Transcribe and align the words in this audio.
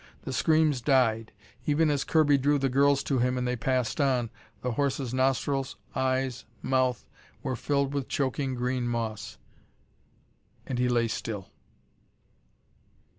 The 0.23 0.33
screams 0.33 0.81
died. 0.81 1.31
Even 1.67 1.91
as 1.91 2.03
Kirby 2.03 2.39
drew 2.39 2.57
the 2.57 2.69
girls 2.69 3.03
to 3.03 3.19
him 3.19 3.37
and 3.37 3.47
they 3.47 3.55
passed 3.55 4.01
on, 4.01 4.31
the 4.63 4.71
horse's 4.71 5.13
nostrils, 5.13 5.75
eyes, 5.95 6.43
mouth 6.63 7.05
were 7.43 7.55
filled 7.55 7.93
with 7.93 8.07
choking 8.07 8.55
green 8.55 8.87
moss; 8.87 9.37
and 10.65 10.79
he 10.79 10.89
lay 10.89 11.07
still. 11.07 11.49